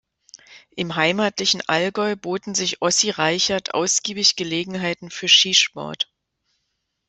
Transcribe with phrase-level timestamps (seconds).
[0.71, 6.11] Im heimatlichen Allgäu boten sich Ossi Reichert ausgiebig Gelegenheiten für Skisport.